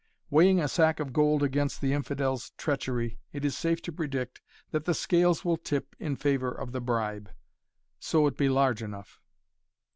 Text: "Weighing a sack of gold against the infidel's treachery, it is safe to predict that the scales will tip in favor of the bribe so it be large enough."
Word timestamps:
"Weighing 0.31 0.59
a 0.59 0.67
sack 0.67 0.99
of 0.99 1.13
gold 1.13 1.43
against 1.43 1.79
the 1.79 1.93
infidel's 1.93 2.53
treachery, 2.57 3.19
it 3.33 3.45
is 3.45 3.55
safe 3.55 3.83
to 3.83 3.91
predict 3.91 4.41
that 4.71 4.85
the 4.85 4.95
scales 4.95 5.45
will 5.45 5.57
tip 5.57 5.95
in 5.99 6.15
favor 6.15 6.51
of 6.51 6.71
the 6.71 6.81
bribe 6.81 7.29
so 7.99 8.25
it 8.25 8.35
be 8.35 8.49
large 8.49 8.81
enough." 8.81 9.21